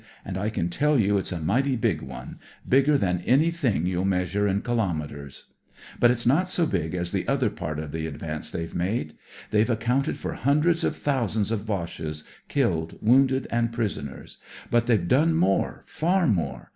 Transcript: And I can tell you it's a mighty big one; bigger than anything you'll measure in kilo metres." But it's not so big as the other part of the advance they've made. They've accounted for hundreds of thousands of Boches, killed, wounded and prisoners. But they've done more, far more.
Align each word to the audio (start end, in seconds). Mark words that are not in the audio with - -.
And 0.25 0.35
I 0.35 0.49
can 0.49 0.67
tell 0.69 0.99
you 0.99 1.19
it's 1.19 1.31
a 1.31 1.39
mighty 1.39 1.75
big 1.75 2.01
one; 2.01 2.39
bigger 2.67 2.97
than 2.97 3.19
anything 3.21 3.85
you'll 3.85 4.03
measure 4.03 4.47
in 4.47 4.63
kilo 4.63 4.91
metres." 4.95 5.45
But 5.99 6.09
it's 6.09 6.25
not 6.25 6.49
so 6.49 6.65
big 6.65 6.95
as 6.95 7.11
the 7.11 7.27
other 7.27 7.51
part 7.51 7.77
of 7.77 7.91
the 7.91 8.07
advance 8.07 8.49
they've 8.49 8.73
made. 8.73 9.13
They've 9.51 9.69
accounted 9.69 10.17
for 10.17 10.33
hundreds 10.33 10.83
of 10.83 10.95
thousands 10.95 11.51
of 11.51 11.67
Boches, 11.67 12.23
killed, 12.47 12.97
wounded 12.99 13.45
and 13.51 13.71
prisoners. 13.71 14.39
But 14.71 14.87
they've 14.87 15.07
done 15.07 15.35
more, 15.35 15.83
far 15.85 16.25
more. 16.25 16.69